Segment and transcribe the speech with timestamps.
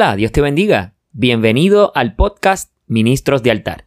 [0.00, 0.94] Hola, Dios te bendiga.
[1.12, 3.84] Bienvenido al podcast Ministros de Altar.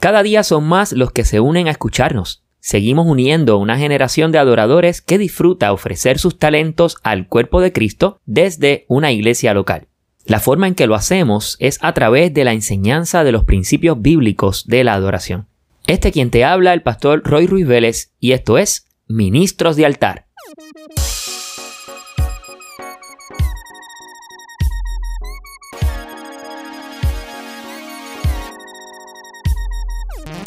[0.00, 2.42] Cada día son más los que se unen a escucharnos.
[2.58, 8.20] Seguimos uniendo una generación de adoradores que disfruta ofrecer sus talentos al cuerpo de Cristo
[8.26, 9.86] desde una iglesia local.
[10.24, 14.02] La forma en que lo hacemos es a través de la enseñanza de los principios
[14.02, 15.46] bíblicos de la adoración.
[15.86, 20.26] Este quien te habla, el pastor Roy Ruiz Vélez, y esto es Ministros de Altar.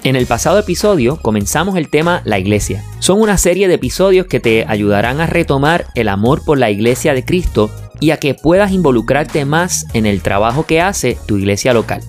[0.04, 2.86] En el pasado episodio comenzamos el tema La Iglesia.
[3.00, 7.14] Son una serie de episodios que te ayudarán a retomar el amor por la Iglesia
[7.14, 11.74] de Cristo y a que puedas involucrarte más en el trabajo que hace tu iglesia
[11.74, 12.02] local.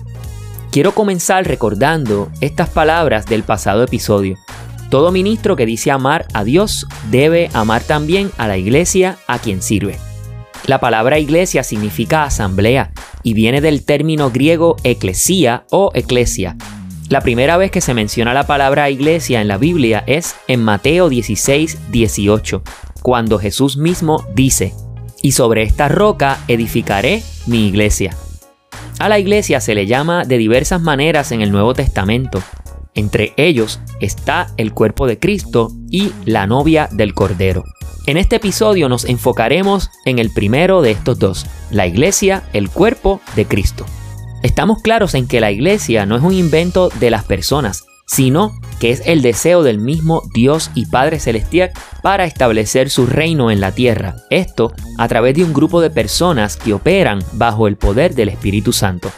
[0.71, 4.37] Quiero comenzar recordando estas palabras del pasado episodio.
[4.89, 9.61] Todo ministro que dice amar a Dios debe amar también a la iglesia a quien
[9.61, 9.97] sirve.
[10.65, 16.55] La palabra iglesia significa asamblea y viene del término griego eclesía o eclesia,
[17.11, 21.09] la primera vez que se menciona la palabra iglesia en la Biblia es en Mateo
[21.09, 22.63] 16, 18,
[23.01, 24.73] cuando Jesús mismo dice,
[25.21, 28.15] y sobre esta roca edificaré mi iglesia.
[28.97, 32.41] A la iglesia se le llama de diversas maneras en el Nuevo Testamento.
[32.95, 37.65] Entre ellos está el cuerpo de Cristo y la novia del Cordero.
[38.05, 43.19] En este episodio nos enfocaremos en el primero de estos dos, la iglesia, el cuerpo
[43.35, 43.85] de Cristo.
[44.43, 48.89] Estamos claros en que la iglesia no es un invento de las personas, sino que
[48.91, 53.71] es el deseo del mismo Dios y Padre Celestial para establecer su reino en la
[53.71, 54.15] tierra.
[54.31, 58.73] Esto a través de un grupo de personas que operan bajo el poder del Espíritu
[58.73, 59.11] Santo.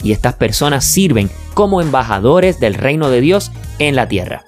[0.00, 4.44] Y estas personas sirven como embajadores del reino de Dios en la tierra.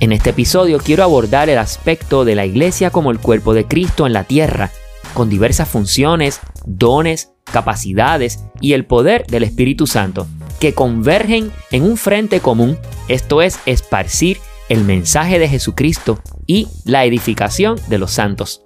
[0.00, 4.06] En este episodio quiero abordar el aspecto de la iglesia como el cuerpo de Cristo
[4.06, 4.70] en la tierra,
[5.12, 10.26] con diversas funciones, dones, capacidades y el poder del Espíritu Santo,
[10.60, 12.78] que convergen en un frente común,
[13.08, 18.62] esto es, esparcir el mensaje de Jesucristo y la edificación de los santos,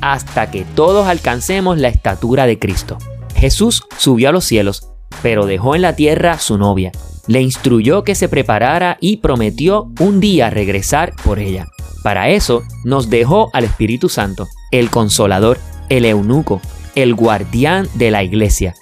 [0.00, 2.98] hasta que todos alcancemos la estatura de Cristo.
[3.36, 4.90] Jesús subió a los cielos,
[5.22, 6.92] pero dejó en la tierra su novia,
[7.26, 11.68] le instruyó que se preparara y prometió un día regresar por ella.
[12.02, 15.58] Para eso nos dejó al Espíritu Santo, el consolador,
[15.88, 16.60] el eunuco,
[16.94, 18.74] el guardián de la iglesia.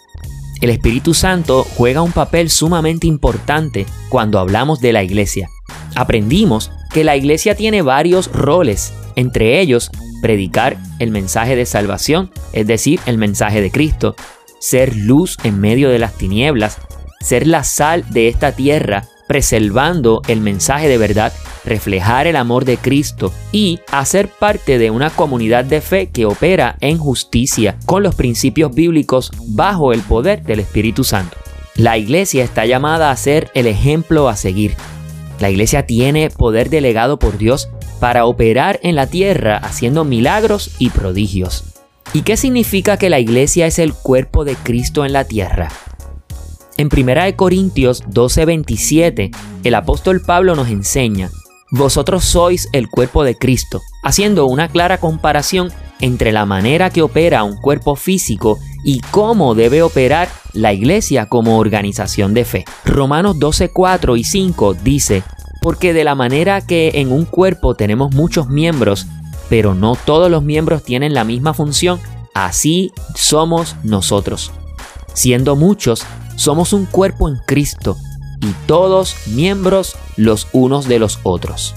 [0.61, 5.49] El Espíritu Santo juega un papel sumamente importante cuando hablamos de la iglesia.
[5.95, 12.67] Aprendimos que la iglesia tiene varios roles, entre ellos predicar el mensaje de salvación, es
[12.67, 14.17] decir, el mensaje de Cristo,
[14.59, 16.79] ser luz en medio de las tinieblas,
[17.21, 21.33] ser la sal de esta tierra, preservando el mensaje de verdad
[21.65, 26.77] reflejar el amor de Cristo y hacer parte de una comunidad de fe que opera
[26.81, 31.37] en justicia con los principios bíblicos bajo el poder del Espíritu Santo.
[31.77, 34.75] La iglesia está llamada a ser el ejemplo a seguir.
[35.39, 37.69] La iglesia tiene poder delegado por Dios
[38.01, 41.65] para operar en la tierra haciendo milagros y prodigios.
[42.13, 45.69] ¿Y qué significa que la iglesia es el cuerpo de Cristo en la tierra?
[46.79, 49.31] En 1 Corintios 12:27,
[49.65, 51.31] el apóstol Pablo nos enseña
[51.71, 57.43] vosotros sois el cuerpo de Cristo, haciendo una clara comparación entre la manera que opera
[57.43, 62.65] un cuerpo físico y cómo debe operar la iglesia como organización de fe.
[62.85, 65.23] Romanos 12, 4 y 5 dice,
[65.61, 69.07] porque de la manera que en un cuerpo tenemos muchos miembros,
[69.51, 72.01] pero no todos los miembros tienen la misma función,
[72.33, 74.53] así somos nosotros.
[75.13, 76.07] Siendo muchos,
[76.39, 77.99] somos un cuerpo en Cristo
[78.41, 81.75] y todos miembros los unos de los otros.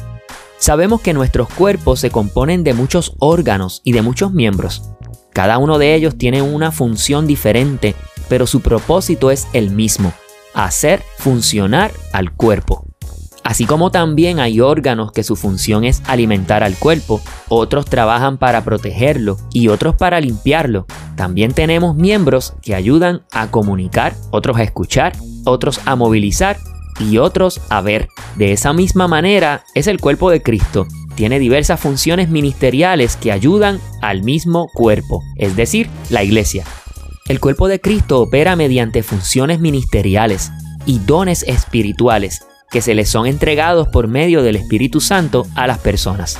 [0.60, 4.84] Sabemos que nuestros cuerpos se componen de muchos órganos y de muchos miembros.
[5.34, 7.96] Cada uno de ellos tiene una función diferente,
[8.30, 10.14] pero su propósito es el mismo,
[10.54, 12.91] hacer funcionar al cuerpo.
[13.52, 17.20] Así como también hay órganos que su función es alimentar al cuerpo,
[17.50, 20.86] otros trabajan para protegerlo y otros para limpiarlo.
[21.18, 25.12] También tenemos miembros que ayudan a comunicar, otros a escuchar,
[25.44, 26.56] otros a movilizar
[26.98, 28.08] y otros a ver.
[28.38, 30.88] De esa misma manera es el cuerpo de Cristo.
[31.16, 36.64] Tiene diversas funciones ministeriales que ayudan al mismo cuerpo, es decir, la iglesia.
[37.28, 40.54] El cuerpo de Cristo opera mediante funciones ministeriales
[40.86, 45.79] y dones espirituales que se les son entregados por medio del Espíritu Santo a las
[45.79, 46.40] personas.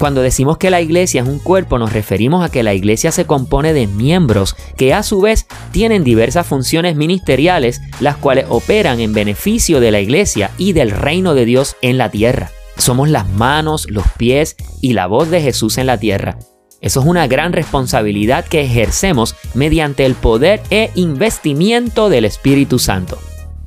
[0.00, 3.26] Cuando decimos que la iglesia es un cuerpo nos referimos a que la iglesia se
[3.26, 9.12] compone de miembros que a su vez tienen diversas funciones ministeriales las cuales operan en
[9.12, 12.50] beneficio de la iglesia y del reino de Dios en la tierra.
[12.78, 16.38] Somos las manos, los pies y la voz de Jesús en la tierra.
[16.80, 23.18] Eso es una gran responsabilidad que ejercemos mediante el poder e investimiento del Espíritu Santo.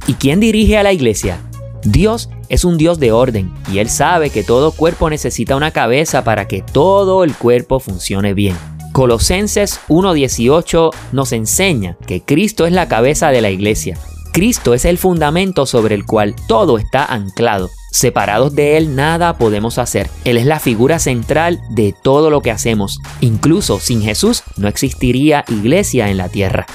[0.07, 1.38] ¿Y quién dirige a la iglesia?
[1.85, 6.24] Dios es un Dios de orden y Él sabe que todo cuerpo necesita una cabeza
[6.24, 8.56] para que todo el cuerpo funcione bien.
[8.94, 13.97] Colosenses 1.18 nos enseña que Cristo es la cabeza de la iglesia.
[14.31, 17.69] Cristo es el fundamento sobre el cual todo está anclado.
[17.91, 20.09] Separados de Él nada podemos hacer.
[20.25, 23.00] Él es la figura central de todo lo que hacemos.
[23.19, 26.65] Incluso sin Jesús no existiría iglesia en la tierra.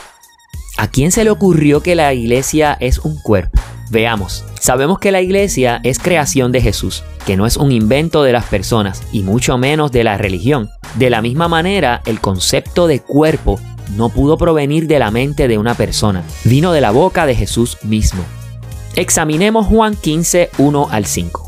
[0.76, 3.60] ¿A quién se le ocurrió que la iglesia es un cuerpo?
[3.90, 8.32] Veamos, sabemos que la iglesia es creación de Jesús, que no es un invento de
[8.32, 10.70] las personas y mucho menos de la religión.
[10.96, 13.58] De la misma manera, el concepto de cuerpo
[13.96, 17.78] no pudo provenir de la mente de una persona, vino de la boca de Jesús
[17.82, 18.22] mismo.
[18.94, 21.47] Examinemos Juan 15, 1 al 5.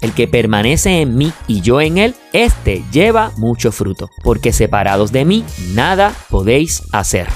[0.00, 5.12] El que permanece en mí y yo en él, éste lleva mucho fruto, porque separados
[5.12, 7.26] de mí nada podéis hacer.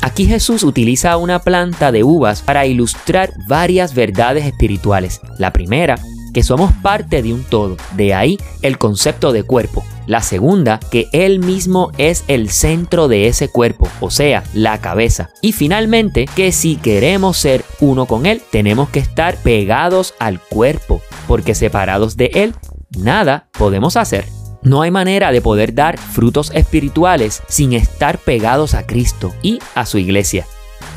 [0.00, 5.20] Aquí Jesús utiliza una planta de uvas para ilustrar varias verdades espirituales.
[5.38, 5.96] La primera
[6.32, 9.84] que somos parte de un todo, de ahí el concepto de cuerpo.
[10.08, 15.28] La segunda, que Él mismo es el centro de ese cuerpo, o sea, la cabeza.
[15.42, 21.02] Y finalmente, que si queremos ser uno con Él, tenemos que estar pegados al cuerpo,
[21.26, 22.54] porque separados de Él,
[22.96, 24.24] nada podemos hacer.
[24.62, 29.84] No hay manera de poder dar frutos espirituales sin estar pegados a Cristo y a
[29.84, 30.46] su iglesia.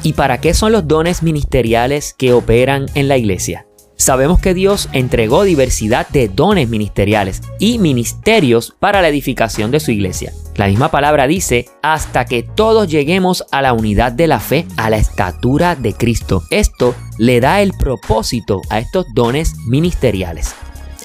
[0.04, 3.66] ¿Y para qué son los dones ministeriales que operan en la iglesia?
[4.02, 9.92] Sabemos que Dios entregó diversidad de dones ministeriales y ministerios para la edificación de su
[9.92, 10.34] iglesia.
[10.56, 14.90] La misma palabra dice, hasta que todos lleguemos a la unidad de la fe, a
[14.90, 16.44] la estatura de Cristo.
[16.50, 20.56] Esto le da el propósito a estos dones ministeriales.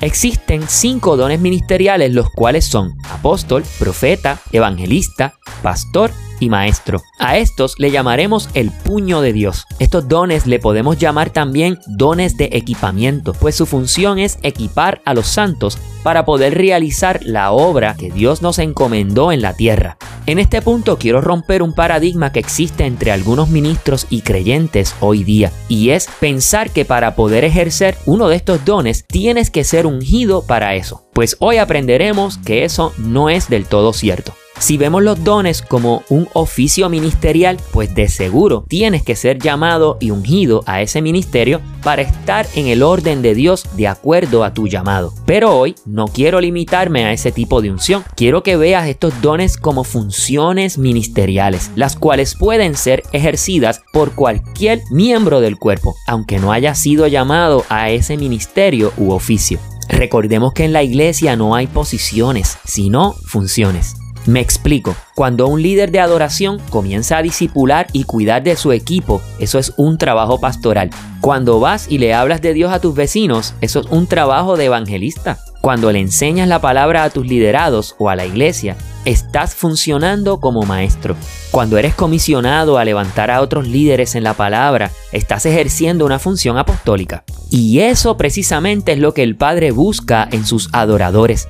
[0.01, 6.11] Existen cinco dones ministeriales los cuales son apóstol, profeta, evangelista, pastor
[6.41, 7.03] y maestro.
[7.19, 9.67] A estos le llamaremos el puño de Dios.
[9.79, 15.15] Estos dones le podemos llamar también dones de equipamiento, pues su función es equipar a
[15.15, 19.97] los santos para poder realizar la obra que Dios nos encomendó en la tierra.
[20.27, 25.25] En este punto quiero romper un paradigma que existe entre algunos ministros y creyentes hoy
[25.25, 29.85] día, y es pensar que para poder ejercer uno de estos dones tienes que ser
[29.85, 31.09] ungido para eso.
[31.13, 34.33] Pues hoy aprenderemos que eso no es del todo cierto.
[34.59, 39.99] Si vemos los dones como un oficio ministerial, pues de seguro tienes que ser llamado
[40.01, 44.55] y ungido a ese ministerio para estar en el orden de Dios de acuerdo a
[44.55, 45.13] tu llamado.
[45.27, 48.03] Pero hoy no quiero limitarme a ese tipo de unción.
[48.17, 54.81] Quiero que veas estos dones como funciones ministeriales, las cuales pueden ser ejercidas por cualquier
[54.91, 59.61] miembro del cuerpo, aunque no haya sido llamado a ese ministerio u oficio.
[59.89, 63.95] Recordemos que en la iglesia no hay posiciones, sino funciones.
[64.27, 64.97] Me explico.
[65.15, 69.73] Cuando un líder de adoración comienza a disipular y cuidar de su equipo, eso es
[69.77, 70.91] un trabajo pastoral.
[71.21, 74.65] Cuando vas y le hablas de Dios a tus vecinos, eso es un trabajo de
[74.65, 75.39] evangelista.
[75.61, 80.63] Cuando le enseñas la palabra a tus liderados o a la iglesia, estás funcionando como
[80.63, 81.17] maestro.
[81.53, 86.59] Cuando eres comisionado a levantar a otros líderes en la palabra, estás ejerciendo una función
[86.59, 87.25] apostólica.
[87.51, 91.49] Y eso precisamente es lo que el Padre busca en sus adoradores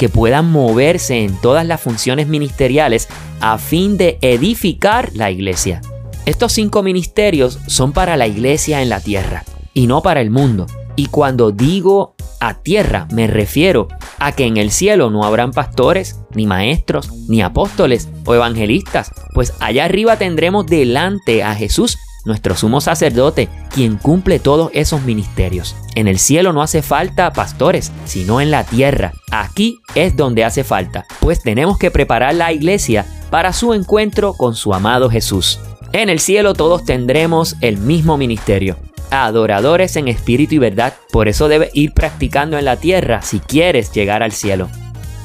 [0.00, 3.06] que puedan moverse en todas las funciones ministeriales
[3.42, 5.82] a fin de edificar la iglesia.
[6.24, 10.66] Estos cinco ministerios son para la iglesia en la tierra y no para el mundo.
[10.96, 13.88] Y cuando digo a tierra me refiero
[14.18, 19.52] a que en el cielo no habrán pastores, ni maestros, ni apóstoles o evangelistas, pues
[19.60, 25.76] allá arriba tendremos delante a Jesús nuestro sumo sacerdote, quien cumple todos esos ministerios.
[25.94, 29.12] En el cielo no hace falta pastores, sino en la tierra.
[29.30, 34.54] Aquí es donde hace falta, pues tenemos que preparar la iglesia para su encuentro con
[34.54, 35.60] su amado Jesús.
[35.92, 38.76] En el cielo todos tendremos el mismo ministerio,
[39.10, 40.94] adoradores en espíritu y verdad.
[41.10, 44.68] Por eso debes ir practicando en la tierra si quieres llegar al cielo.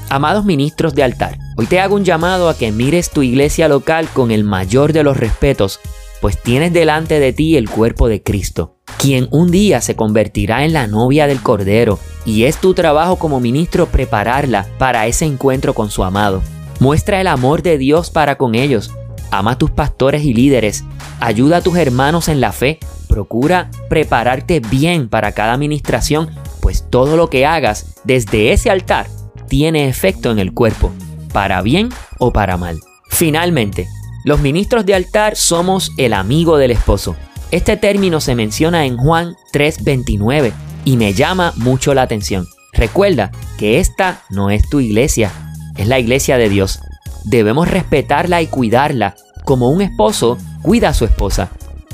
[0.09, 4.07] Amados ministros de altar, hoy te hago un llamado a que mires tu iglesia local
[4.13, 5.79] con el mayor de los respetos
[6.21, 10.73] pues tienes delante de ti el cuerpo de Cristo, quien un día se convertirá en
[10.73, 15.89] la novia del Cordero, y es tu trabajo como ministro prepararla para ese encuentro con
[15.89, 16.41] su amado.
[16.79, 18.91] Muestra el amor de Dios para con ellos,
[19.31, 20.83] ama a tus pastores y líderes,
[21.19, 26.29] ayuda a tus hermanos en la fe, procura prepararte bien para cada administración,
[26.61, 29.07] pues todo lo que hagas desde ese altar
[29.47, 30.91] tiene efecto en el cuerpo,
[31.31, 32.79] para bien o para mal.
[33.09, 33.87] Finalmente,
[34.25, 37.15] los ministros de altar somos el amigo del esposo.
[37.51, 40.51] Este término se menciona en Juan 3:29
[40.83, 42.47] y me llama mucho la atención.
[42.73, 45.31] Recuerda que esta no es tu iglesia,
[45.77, 46.79] es la iglesia de Dios.
[47.23, 49.15] Debemos respetarla y cuidarla
[49.45, 51.51] como un esposo cuida a su esposa.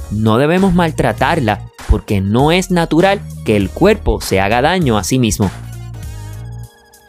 [0.10, 5.20] No debemos maltratarla porque no es natural que el cuerpo se haga daño a sí
[5.20, 5.52] mismo.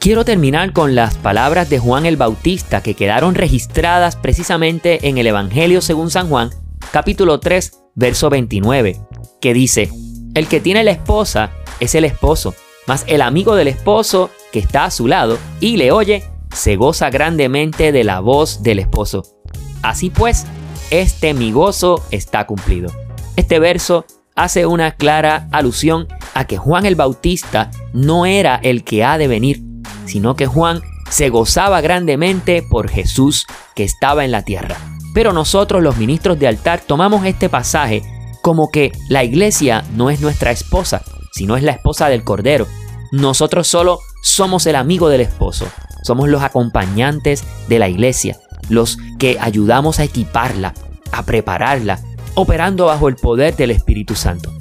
[0.02, 5.28] Quiero terminar con las palabras de Juan el Bautista que quedaron registradas precisamente en el
[5.28, 6.50] Evangelio según San Juan,
[6.90, 9.00] capítulo 3, verso 29,
[9.40, 9.90] que dice,
[10.34, 12.52] El que tiene la esposa es el esposo,
[12.88, 17.08] mas el amigo del esposo que está a su lado y le oye, se goza
[17.08, 19.22] grandemente de la voz del esposo.
[19.82, 20.46] Así pues,
[20.90, 22.90] este mi gozo está cumplido.
[23.36, 24.04] Este verso
[24.34, 29.28] hace una clara alusión a que Juan el Bautista no era el que ha de
[29.28, 29.71] venir,
[30.12, 34.76] sino que Juan se gozaba grandemente por Jesús que estaba en la tierra.
[35.14, 38.02] Pero nosotros los ministros de altar tomamos este pasaje
[38.42, 41.00] como que la iglesia no es nuestra esposa,
[41.32, 42.66] sino es la esposa del Cordero.
[43.10, 45.66] Nosotros solo somos el amigo del esposo,
[46.02, 48.38] somos los acompañantes de la iglesia,
[48.68, 50.74] los que ayudamos a equiparla,
[51.10, 52.00] a prepararla,
[52.34, 54.52] operando bajo el poder del Espíritu Santo.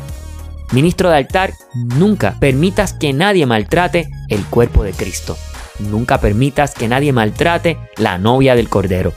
[0.72, 5.38] Ministro de altar, nunca permitas que nadie maltrate el cuerpo de Cristo.
[5.80, 9.12] Nunca permitas que nadie maltrate la novia del Cordero.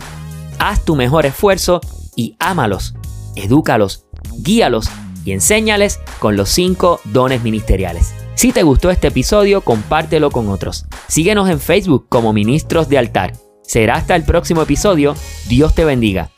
[0.59, 1.81] Haz tu mejor esfuerzo
[2.17, 2.95] y ámalos,
[3.37, 4.07] edúcalos,
[4.39, 4.89] guíalos
[5.25, 8.15] y enséñales con los cinco dones ministeriales.
[8.35, 10.87] Si te gustó este episodio, compártelo con otros.
[11.07, 13.33] Síguenos en Facebook como Ministros de Altar.
[13.63, 15.15] Será hasta el próximo episodio.
[15.49, 16.34] Dios te bendiga.